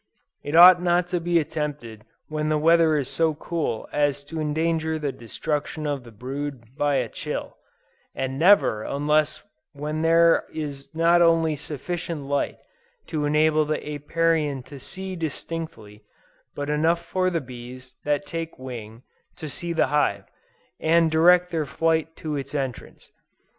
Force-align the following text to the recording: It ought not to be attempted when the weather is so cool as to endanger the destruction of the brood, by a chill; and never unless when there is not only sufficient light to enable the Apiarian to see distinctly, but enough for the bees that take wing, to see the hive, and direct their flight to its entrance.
It 0.41 0.55
ought 0.55 0.81
not 0.81 1.07
to 1.09 1.19
be 1.19 1.37
attempted 1.37 2.05
when 2.27 2.49
the 2.49 2.57
weather 2.57 2.97
is 2.97 3.07
so 3.07 3.35
cool 3.35 3.87
as 3.91 4.23
to 4.23 4.41
endanger 4.41 4.97
the 4.97 5.11
destruction 5.11 5.85
of 5.85 6.03
the 6.03 6.11
brood, 6.11 6.75
by 6.75 6.95
a 6.95 7.07
chill; 7.07 7.55
and 8.15 8.39
never 8.39 8.81
unless 8.81 9.43
when 9.73 10.01
there 10.01 10.45
is 10.51 10.89
not 10.95 11.21
only 11.21 11.55
sufficient 11.55 12.23
light 12.23 12.57
to 13.05 13.25
enable 13.25 13.63
the 13.63 13.77
Apiarian 13.93 14.63
to 14.63 14.79
see 14.79 15.15
distinctly, 15.15 16.03
but 16.55 16.67
enough 16.67 17.05
for 17.05 17.29
the 17.29 17.39
bees 17.39 17.95
that 18.03 18.25
take 18.25 18.57
wing, 18.57 19.03
to 19.35 19.47
see 19.47 19.71
the 19.71 19.85
hive, 19.93 20.23
and 20.79 21.11
direct 21.11 21.51
their 21.51 21.67
flight 21.67 22.15
to 22.15 22.35
its 22.35 22.55
entrance. 22.55 23.11